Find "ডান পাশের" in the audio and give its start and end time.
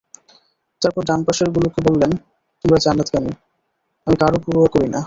1.05-1.49